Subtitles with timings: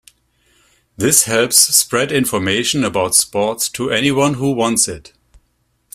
[0.97, 5.13] This helps spread information about sports to anyone who wants it.